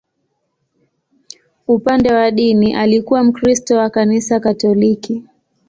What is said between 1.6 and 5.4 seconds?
Upande wa dini, alikuwa Mkristo wa Kanisa Katoliki.